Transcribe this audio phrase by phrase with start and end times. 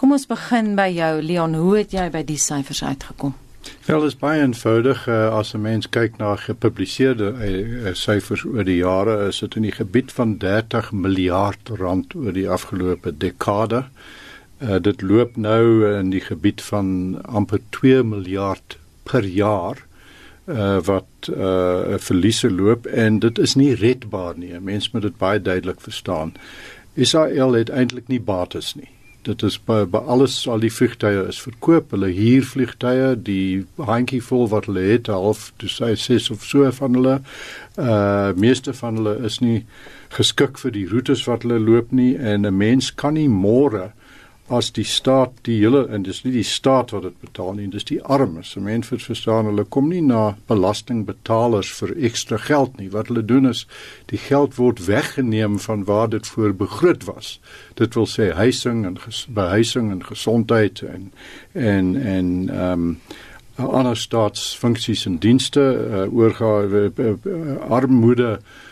[0.00, 3.34] Kom ons begin by jou Leon, hoe het jy by die syfers uitgekom?
[3.84, 8.78] Wel is baie eenvoudig uh, as 'n mens kyk na gepubliseerde uh, syfers oor die
[8.78, 13.82] jare is dit in die gebied van 30 miljard rand oor die afgelope dekade.
[14.64, 19.84] Uh, dit loop nou in die gebied van amper 2 miljard per jaar
[20.46, 24.56] uh, wat uh, verliese loop en dit is nie redbaar nie.
[24.60, 26.32] Mense moet dit baie duidelik verstaan.
[26.94, 28.88] Israel het eintlik nie bates nie
[29.22, 31.92] dit is by, by alles al die vliegtye is verkoop.
[31.94, 36.70] Hulle huur vliegtye die handjie vol wat hulle het half toe sê ses of so
[36.80, 37.16] van hulle
[37.80, 39.64] uh meeste van hulle is nie
[40.16, 43.92] geskik vir die roetes wat hulle loop nie en 'n mens kan nie môre
[44.50, 47.86] as die staat die hele en dis nie die staat wat dit betaal nie dis
[47.86, 48.52] die armes.
[48.54, 52.90] Se mense verstaan hulle kom nie na belastingbetalers vir ekstra geld nie.
[52.90, 53.64] Wat hulle doen is
[54.10, 57.36] die geld word weggeneem van waar dit voor begroot was.
[57.78, 61.12] Dit wil sê huising en behuising en gesondheid en
[61.54, 62.96] en en ehm um,
[63.60, 68.69] ander staatsfunksies en dienste uh, oorgawe uh, uh, armoede uh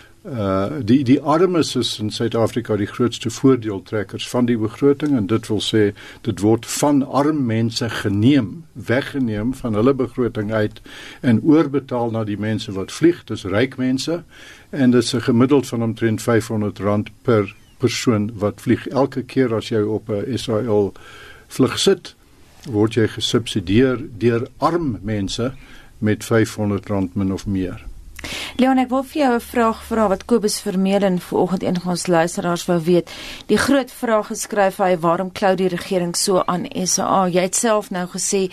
[0.84, 5.60] die die armes is in Suid-Afrika die grootste voordeeltrekkers van die begroting en dit wil
[5.64, 5.82] sê
[6.26, 10.80] dit word van arm mense geneem, weggeneem van hulle begroting uit
[11.20, 14.22] en oorbetaal na die mense wat vlieg, dis ryk mense
[14.70, 19.68] en dit is 'n gemiddeld van omtrent R500 per persoon wat vlieg elke keer as
[19.68, 20.92] jy op 'n Israel
[21.48, 22.14] vlug sit,
[22.66, 25.52] word jy gesubsidieer deur arm mense
[25.98, 27.87] met R500 min of meer.
[28.56, 32.06] Leon, ek wil vir jou 'n vraag vra wat Kobus Vermeulen vanoggend een van ons
[32.06, 33.10] luisteraars wou weet.
[33.46, 37.26] Die groot vraag geskryf hy, waarom klou die regering so aan SA?
[37.26, 38.50] Jy het self nou gesê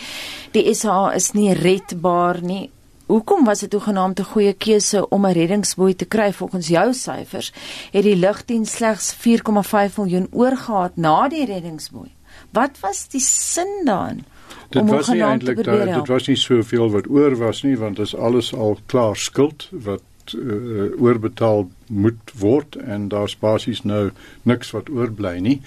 [0.51, 2.69] die SA is nie redbaar nie.
[3.05, 7.53] Hoekom was dit hoegenaamd 'n goeie keuse om 'n reddingsboei te kry volgens jou syfers?
[7.91, 12.11] Het die lugdiens slegs 4,5 miljoen oorgehad na die reddingsboei?
[12.51, 14.25] Wat was die sin daarin?
[14.69, 18.05] Dit was nie eintlik daar dit was nie soveel wat oor was nie want dit
[18.05, 24.09] is alles al klaar skuld wat uh, oorbetaal moet word en daar's basies nou
[24.43, 25.59] niks wat oorbly nie.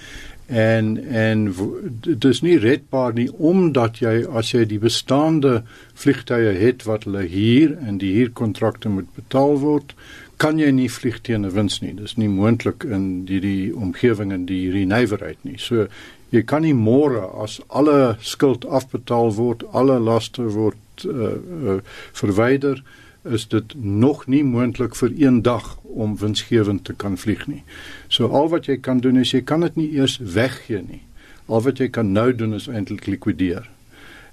[0.48, 1.54] En en
[2.00, 5.62] dit is nie redbaar nie omdat jy as jy die bestaande
[5.94, 9.92] vliegtye het wat hulle huur en die huurkontrakte moet betaal word
[10.38, 11.92] kan jy nie vlieg teen 'n wins nie.
[11.94, 15.58] Dis nie moontlik in die die omgewing en die hierdie nywerheid nie.
[15.58, 15.88] So
[16.30, 21.78] jy kan nie môre as alle skuld afbetaal word, alle laste word uh, uh,
[22.12, 22.82] verwyder,
[23.28, 27.62] is dit nog nie moontlik vir een dag om winsgewend te kan vlieg nie.
[28.08, 31.02] So al wat jy kan doen is jy kan dit nie eers weggee nie.
[31.48, 33.68] Al wat jy kan nou doen is eintlik likwideer.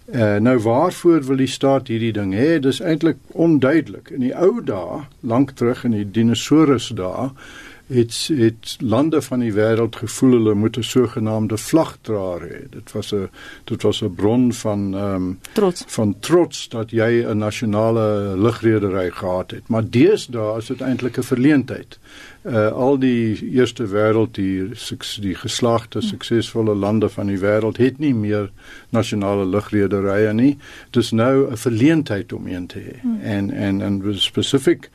[0.05, 2.59] Uh, nou waarvoor wil die staat hierdie ding hê?
[2.61, 4.11] Dis eintlik onduidelik.
[4.13, 7.31] In die ou dae, lank terug in die dinosourus dae,
[7.87, 12.69] het het lande van die wêreld gevoel hulle moet 'n sogenaamde vlagdraer hê.
[12.69, 13.29] Dit was 'n
[13.63, 19.09] dit was 'n bron van ehm um, trots van trots dat jy 'n nasionale lugredery
[19.11, 19.67] gehad het.
[19.67, 21.99] Maar deesdae is dit eintlik 'n verleentheid.
[22.43, 24.69] Uh al die eerste wêreld die
[25.19, 28.51] die geslagte suksesvolle lande van die wêreld het nie meer
[28.89, 30.57] nasionale lugrederye nie.
[30.89, 32.99] Dit is nou 'n verleentheid om een te hê.
[33.01, 33.19] Hmm.
[33.21, 34.89] En en en spesifiek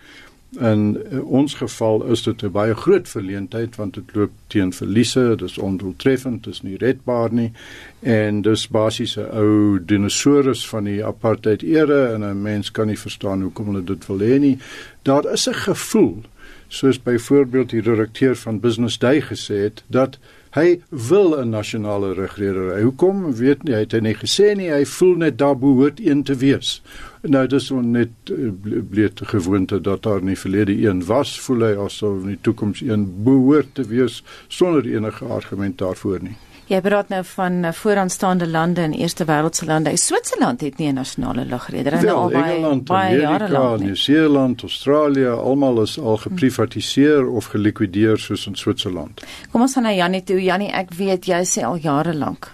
[0.58, 5.58] In ons geval is dit 'n baie groot verleentheid want dit loop teen verliese, dis
[5.58, 7.52] ondoeltreffend, dis nie redbaar nie
[8.00, 12.98] en dis basies 'n ou dinosourus van die apartheid era en 'n mens kan nie
[12.98, 14.58] verstaan hoekom hulle dit wil hê nie.
[15.02, 16.22] Daar is 'n gevoel,
[16.70, 20.18] soos byvoorbeeld die direkteur van Business Day gesê het, dat
[20.54, 22.82] hy wil 'n nasionale regering.
[22.82, 23.34] Hoekom?
[23.34, 26.82] Weet nie, hy het nie gesê nie, hy voel net daar behoort een te wees.
[27.22, 28.50] Nou dis net uh,
[28.90, 33.24] bleek gewoonte dat daar nie verlede een was, voel hy asof in die toekoms een
[33.24, 36.36] behoort te wees sonder enige argument daarvoor nie.
[36.70, 39.96] Jy praat nou van eh, vooraanstaande lande en eerste wêreldse lande.
[39.98, 43.80] Switserland het nie 'n nasionale lugredery nie al baie Engeland, baie jare lank.
[43.80, 49.22] Nieu-Seeland, Australië, almal is al geprivatiseer of gelikwideer soos in Switserland.
[49.50, 50.42] Kom ons gaan na Janie toe.
[50.42, 52.52] Janie, ek weet jy sê al jare lank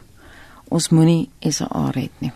[0.69, 2.33] ons moenie SA red nie.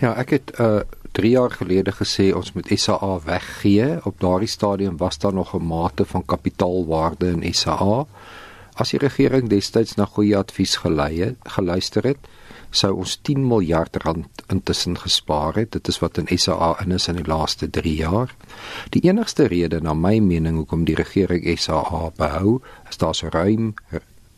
[0.00, 0.80] Ja, ek het uh
[1.16, 4.04] 3 jaar gelede gesê ons moet SA weggee.
[4.04, 8.04] Op daardie stadium was daar nog 'n mate van kapitaalwaarde in SA.
[8.76, 12.26] As die regering destyds na goeie advies gelei geluister het,
[12.70, 15.72] sou ons 10 miljard rand intussen gespaar het.
[15.72, 18.34] Dit is wat in SA in is in die laaste 3 jaar.
[18.92, 23.74] Die enigste rede na my mening hoekom die regering SA behou, is daar so ruim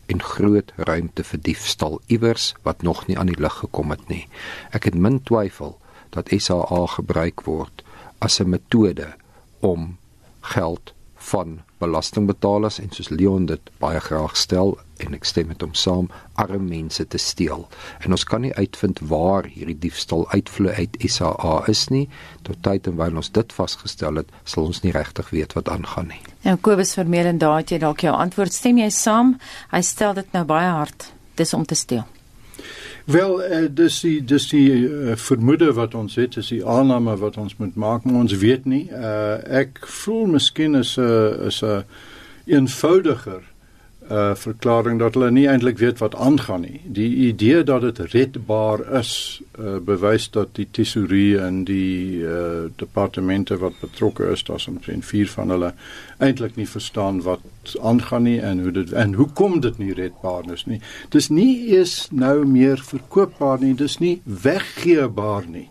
[0.09, 4.25] en groot ruimte vir diefstal iewers wat nog nie aan die lig gekom het nie.
[4.71, 5.77] Ek het min twyfel
[6.15, 7.83] dat SAA gebruik word
[8.19, 9.13] as 'n metode
[9.59, 9.97] om
[10.41, 15.73] geld van belastingbetalers en soos Leon dit baie graag stel en ek stem met hom
[15.77, 16.09] saam,
[16.39, 17.65] arme mense te steel.
[18.03, 22.05] En ons kan nie uitvind waar hierdie diefstal uitvloei uit SAA is nie.
[22.47, 26.11] Tot tyd en wyl ons dit vasgestel het, sal ons nie regtig weet wat aangaan
[26.11, 26.21] nie.
[26.43, 28.55] En nou, Kobus Vermeulen, daar het jy dalk jou antwoord.
[28.55, 29.37] Stem jy saam?
[29.71, 31.11] Hy stel dit nou baie hard.
[31.39, 32.03] Dis om te steel.
[33.09, 37.39] Wel, uh, dis die dis die uh, vermoede wat ons het, is die aanname wat
[37.41, 38.83] ons moet maak, maar ons weet nie.
[38.93, 41.81] Uh, ek voel miskien is 'n uh, is 'n uh,
[42.45, 43.41] eenvoudiger
[44.09, 46.81] uh verklaring dat hulle nie eintlik weet wat aangaan nie.
[46.83, 53.57] Die idee dat dit redbaar is, uh bewys dat die tesourie en die uh departemente
[53.57, 55.73] wat betrokke is, daar's omtrent 4 van hulle
[56.17, 60.65] eintlik nie verstaan wat aangaan nie en hoe dit en hoekom dit nie redbaar is
[60.65, 60.81] nie.
[61.09, 65.69] Dis nie eens nou meer verkoopbaar nie, dis nie weggeebaar nie.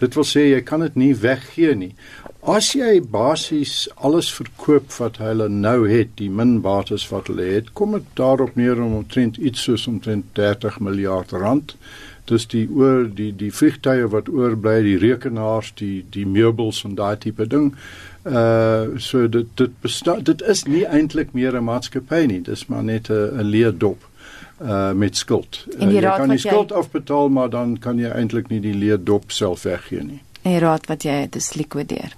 [0.00, 1.92] Dit wil sê jy kan dit nie weggee nie.
[2.46, 7.72] As jy basies alles verkoop wat hulle nou het, die min bates wat hulle het,
[7.74, 11.74] kom dit daarop neer om omtrent iets soos omtrent 30 miljard rand.
[12.30, 17.16] Dis die oor die die vliegtye wat oorbly, die rekenaars, die die meubels en daai
[17.22, 17.72] tipe ding.
[18.26, 22.84] Uh so dit dit bestaan dit is nie eintlik meer 'n maatskappy nie, dis maar
[22.84, 24.04] net 'n leerdop
[24.60, 25.64] uh met skuld.
[25.80, 26.76] Uh, jy kan die skuld jy...
[26.76, 30.22] afbetaal, maar dan kan jy eintlik nie die leerdop self weggee nie.
[30.42, 32.16] En die raad wat jy het is likwideer.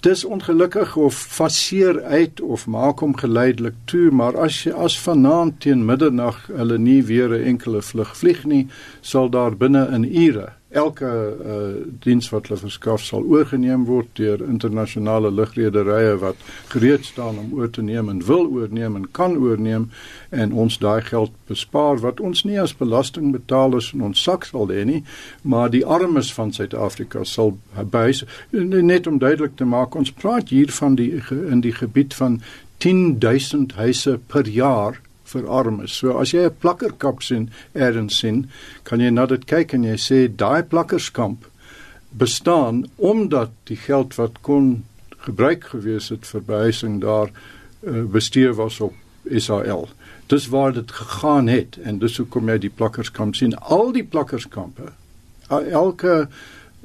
[0.00, 5.60] Dis ongelukkig of faseer uit of maak hom geleidelik toe, maar as jy as vanaand
[5.64, 8.66] teen middernag hulle nie weer 'n enkele vlug vlieg nie,
[9.00, 14.42] sal daar binne in ure elke uh, diens wat hulle verskaf sal oorgeneem word deur
[14.42, 16.40] internasionale lugrederye wat
[16.72, 19.86] gereed staan om oor te neem en wil oorneem en kan oorneem
[20.30, 24.82] en ons daai geld bespaar wat ons nie as belastingbetalers in ons sak sal hê
[24.84, 25.04] nie
[25.42, 27.54] maar die armes van Suid-Afrika sal
[27.94, 32.40] bys net om duidelik te maak ons praat hier van die in die gebied van
[32.82, 35.92] 10000 huise per jaar vir armes.
[35.92, 38.50] So as jy 'n plakkerkap sien ergens sien,
[38.84, 41.46] kan jy na dit kyk en jy sê daai plakkerskamp
[42.10, 44.84] bestaan omdat die geld wat kon
[45.26, 47.30] gebruik gewees het vir behuising daar
[47.82, 49.88] uh, bestee was op Israel.
[50.26, 53.54] Dis waar dit gegaan het en dis hoekom jy die plakkerskamp sien.
[53.58, 54.92] Al die plakkerskampe,
[55.50, 56.28] elke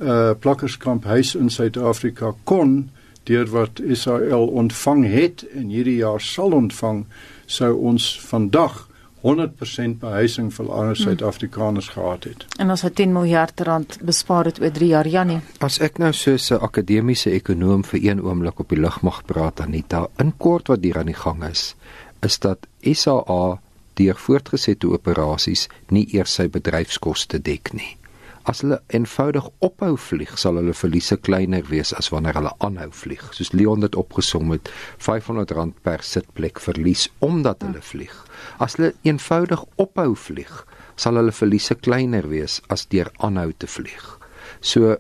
[0.02, 2.90] uh, plakkerskamp huis in Suid-Afrika kon
[3.30, 7.06] deur wat Israel ontvang het en hierdie jaar sal ontvang
[7.52, 8.88] sou ons vandag
[9.22, 11.04] 100% behuising vir ander hmm.
[11.04, 12.46] Suid-Afrikaners gehad het.
[12.58, 15.40] En ons het 10 miljard rand bespaar het oor 3 jaar Janie.
[15.62, 19.62] As ek nou so 'n akademiese ekonoom vir een oomblik op die lug mag praat
[19.62, 21.76] Anita, in kort wat hier aan die gang is,
[22.22, 23.60] is dat SAA
[23.94, 28.01] deur voortgesette operasies nie eers sy bedryfskoste dek nie.
[28.50, 33.22] As hulle eenvoudig ophou vlieg, sal hulle verliese kleiner wees as wanneer hulle aanhou vlieg.
[33.38, 38.16] Soos Leon dit opgesom het, R500 per sitplek verlies omdat hulle vlieg.
[38.58, 40.66] As hulle eenvoudig ophou vlieg,
[40.98, 44.10] sal hulle verliese kleiner wees as deur aanhou te vlieg.
[44.62, 44.98] So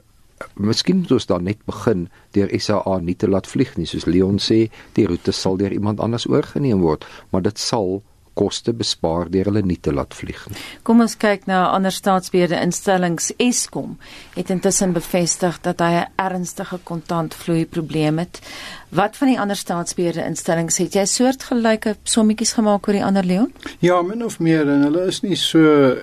[0.57, 4.39] Miskien moet ons dan net begin deur SAA nie te laat vlieg nie soos Leon
[4.41, 4.63] sê
[4.97, 8.01] die roete sal deur iemand anders oorgeneem word maar dit sal
[8.41, 10.59] koste bespaar deur hulle nie te laat vlieg nie.
[10.87, 13.29] Kom ons kyk na ander staatsbeheerde instellings.
[13.41, 13.97] Eskom
[14.35, 18.41] het intussen bevestig dat hy 'n ernstige kontantvloei probleem het.
[18.89, 23.53] Wat van die ander staatsbeheerde instellings het jy soortgelyke sommetjies gemaak oor die ander Leon?
[23.79, 25.59] Ja, min of meer en hulle is nie so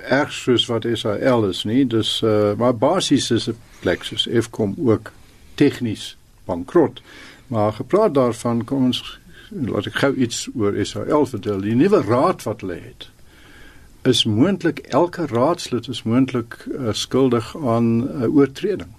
[0.08, 1.85] erg soos wat SAL is nie.
[1.87, 5.12] Dis uh maar basies is 'n plek soos Eskom ook
[5.54, 7.02] tegnies bankrot.
[7.47, 9.18] Maar gepraat daarvan kom ons
[9.50, 11.61] laat ek gou iets oor Israel vertel.
[11.61, 13.09] Die nuwe raad wat hulle het
[14.09, 18.95] is moontlik elke raadslid is moontlik uh, skuldig aan 'n uh, oortreding.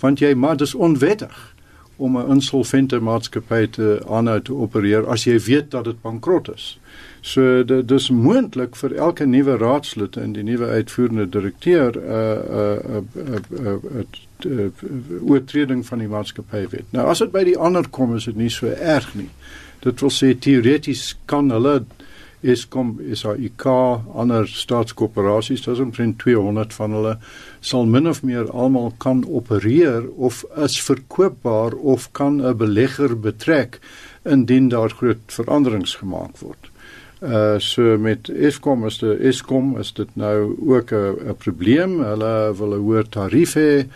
[0.00, 1.54] Want jy maar dis onwettig
[1.96, 6.78] om 'n insolvente maatskappy te aanhou te opereer as jy weet dat dit bankrot is.
[7.20, 12.76] So dit dis moontlik vir elke nuwe raadslid en die nuwe uitvoerende direkteur 'n uh,
[12.96, 14.04] 'n uh, 'n uh,
[14.46, 16.88] oortreding van die maatskappywet.
[16.90, 19.30] Nou as dit by die ander kom is dit nie so erg nie.
[19.82, 21.82] Dit wil sê teoreties kan hulle
[22.42, 23.64] Eskom, SAIK,
[24.18, 27.12] ander staatskoöperasies, daar is omtrent 200 van hulle
[27.62, 33.78] sal min of meer almal kan opereer of is verkoopbaar of kan 'n belegger betrek
[34.24, 36.70] indien daar groot veranderings gemaak word.
[37.22, 42.00] Uh so met Eskom is dit Eskom is dit nou ook 'n probleem.
[42.02, 43.86] Hulle wil 'n hoër tarief hê.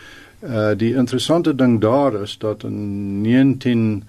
[0.47, 4.05] Uh die interessante ding daar is dat in 19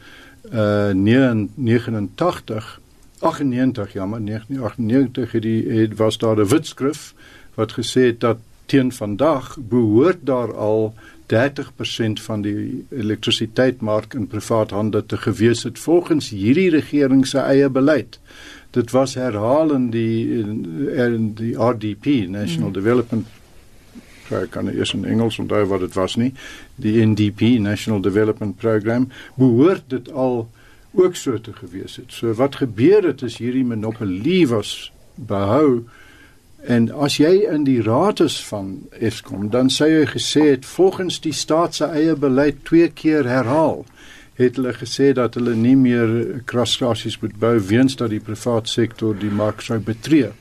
[0.54, 2.80] uh 89
[3.20, 7.14] 98 ja maar 1998 het die het was daar 'n wetskrif
[7.54, 10.94] wat gesê het dat teen vandag behoort daar al
[11.26, 17.70] 30% van die elektrisiteitsmark in privaat hande te gewees het volgens hierdie regering se eie
[17.70, 18.20] beleid.
[18.72, 20.64] Dit was herhaal in die in,
[20.96, 22.74] in die RDP National mm.
[22.74, 23.28] Development
[24.32, 26.34] ek kan eers in Engels onthou wat dit was nie
[26.76, 30.48] die NDP National Development Program behoort dit al
[30.98, 32.12] ook so te gewees het.
[32.12, 35.86] So wat gebeur het is hierdie monopolie was behou
[36.68, 41.20] En as jy in die raad is van Eskom, dan sê jy gesê het volgens
[41.22, 43.86] die staat se eie beleid twee keer herhaal,
[44.36, 49.16] het hulle gesê dat hulle nie meer kragstasies moet bou weens dat die private sektor
[49.16, 50.34] die mark sou betree.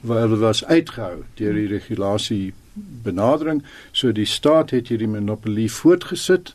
[0.00, 3.62] Waar hulle was uitgehou deur die regulasie benadering,
[3.92, 6.54] so die staat het hierdie monopolie voortgesit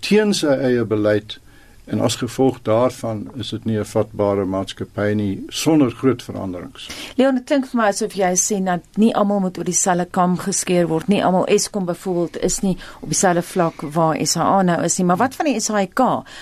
[0.00, 1.38] teen sy eie beleid
[1.86, 6.88] En as gevolg daarvan is dit nie 'n vatbare maatskappy nie sonder groot veranderings.
[7.14, 10.38] Leon, dit klink vir my asof jy sê dat nie almal moet oor dieselfde kam
[10.38, 11.24] geskeer word nie.
[11.24, 15.06] Almal Eskom byvoorbeeld is nie op dieselfde vlak waar SA nou is nie.
[15.06, 16.00] Maar wat van die SAIK?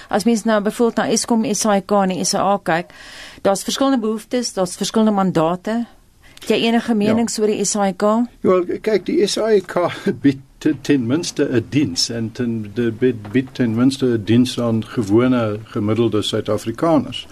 [0.08, 2.90] As mens nou byvoorbeeld na Eskom, SAIK en die SA kyk,
[3.42, 5.86] daar's verskillende behoeftes, daar's verskillende mandate.
[6.44, 7.42] Het jy enige menings ja.
[7.42, 8.02] oor die SAIK?
[8.44, 9.78] Ja, kyk, die SAIK
[10.24, 12.92] bied ten, minste 'n diens en ten de
[13.32, 17.26] bid ten minste 'n diens aan gewone gemiddelde Suid-Afrikaners.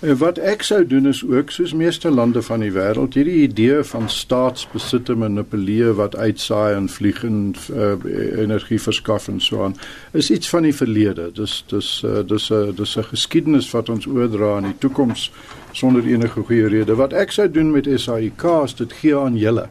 [0.00, 4.08] Wat ek sou doen is ook soos meeste lande van die wêreld hierdie idee van
[4.10, 7.94] staatsbesitte manipuleer wat uitsaai en vlieg en uh,
[8.38, 9.76] energie verskaf en so aan
[10.12, 11.30] is iets van die verlede.
[11.32, 15.30] Dis dis uh, dis 'n uh, dis 'n geskiedenis wat ons oordra in die toekoms
[15.76, 16.96] sonder enige goeie rede.
[16.96, 19.68] Wat ek sou doen met SAIK is dit gee aan julle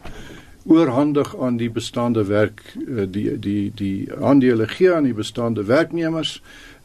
[0.65, 6.39] oorhandig aan die bestaande werk eh, die die die aandele gee aan die bestaande werknemers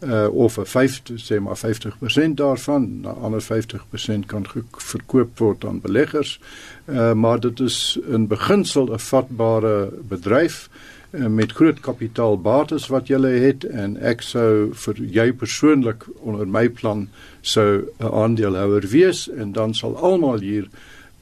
[0.05, 5.81] uh, of 'n 50 sê maar 50% daarvan, 'n ander 50% kan verkoop word aan
[5.81, 6.41] beleggers.
[6.85, 13.19] Uh, maar dit is in beginsel 'n vatbare bedryf uh, met groot kapitaalbates wat jy
[13.43, 17.09] het en ek sou vir jou persoonlik onder my plan
[17.43, 20.69] sou 'n aandeelhouer wees en dan sal almal hier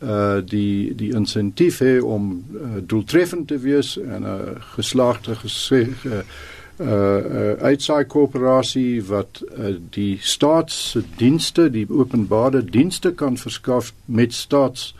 [0.02, 5.88] uh die die insentief hê om uh, doeltreffend te wees en 'n uh, geslaagde gesê
[6.04, 6.22] uh
[6.78, 14.94] uh uitsaai koöperasie wat uh, die staatsdienste, die openbare dienste kan verskaf met staats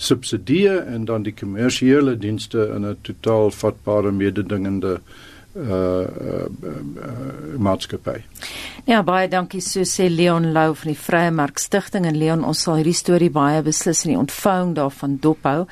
[0.00, 5.18] subsidie en dan die kommersiële dienste in 'n totaal vatbare mededingende uh,
[5.54, 8.22] uh, uh maatskappy.
[8.88, 12.62] Ja, baie dankie so sê Leon Lou van die Vrye Mark Stichting en Leon ons
[12.64, 15.66] sal hierdie storie baie beslis in die ontvouing daarvan dophou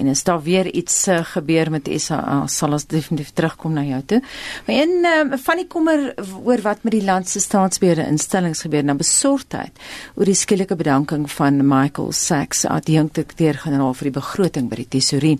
[0.00, 4.00] en as daar weer iets uh, gebeur met SA sal ons definitief terugkom na jou
[4.14, 4.20] toe.
[4.66, 6.06] Maar een uh, van die kommer
[6.44, 11.28] oor wat met die land se staatsbeheerde instellings gebeur nou besorgdheid oor die skielike bedanking
[11.36, 15.36] van Michael Sachs adjunkteur-generaal vir die begroting by die tesourie.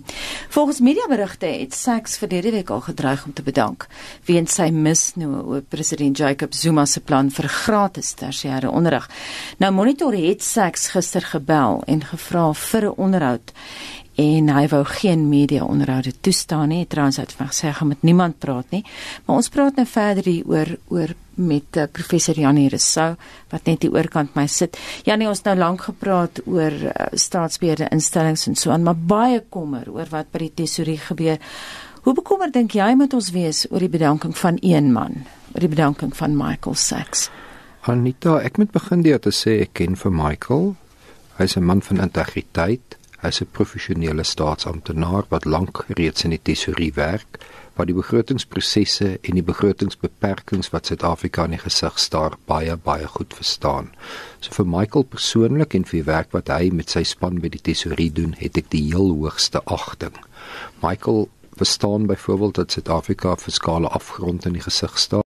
[0.53, 3.87] Volgens mediaberigte het Sachs verlede week al gedreig om te bedank
[4.25, 9.09] weens sy misnoë oor president Jacob Zuma se plan vir gratis tersiêre onderrig.
[9.59, 13.51] Nou Monitor het Saks gister gebel en gevra vir 'n onderhoud
[14.15, 16.85] en hy wou geen media onderhoude toestaan nie.
[16.87, 18.83] Trouens het hy gesê hy met niemand praat nie.
[19.25, 23.17] Maar ons praat nou verder hier oor oor met uh, professor Janie Rousseau
[23.51, 24.77] wat net hier oorkant my sit.
[25.03, 29.89] Janie, ons nou lank gepraat oor uh, staatsbeheerde instellings en so aan, maar baie kommer
[29.91, 31.41] oor wat by die tesorie gebeur.
[32.05, 35.25] Hoe bekommerd dink jy moet ons wees oor die bedanking van een man?
[35.55, 37.29] die bedanking van Michael Sachs.
[37.81, 40.75] Anita, ek moet begin deur te sê ek ken vir Michael.
[41.39, 42.97] Hy's 'n man van integriteit.
[43.21, 47.39] Hy's 'n professionele staatsamptenaar wat lank reeds in die tesourie werk,
[47.75, 53.33] wat die begrotingsprosesse en die begrotingsbeperkings wat Suid-Afrika in die gesig staar baie baie goed
[53.33, 53.89] verstaan.
[54.39, 57.61] So vir Michael persoonlik en vir die werk wat hy met sy span by die
[57.61, 60.15] tesourie doen, het ek die heel hoogste agting.
[60.81, 65.23] Michael verstaan byvoorbeeld dat Suid-Afrika fiskale afgrond in die gesig staar